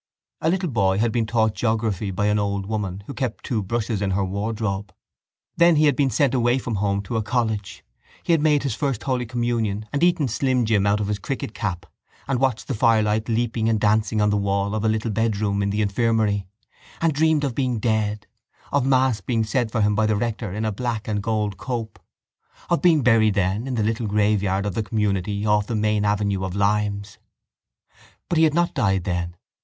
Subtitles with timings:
[0.41, 4.01] A little boy had been taught geography by an old woman who kept two brushes
[4.01, 4.91] in her wardrobe.
[5.57, 7.83] Then he had been sent away from home to a college,
[8.23, 11.85] he had made his first communion and eaten slim jim out of his cricketcap
[12.27, 15.69] and watched the firelight leaping and dancing on the wall of a little bedroom in
[15.69, 16.47] the infirmary
[16.99, 18.25] and dreamed of being dead,
[18.71, 21.99] of mass being said for him by the rector in a black and gold cope,
[22.71, 26.43] of being buried then in the little graveyard of the community off the main avenue
[26.43, 27.19] of limes.
[28.29, 29.35] But he had not died then.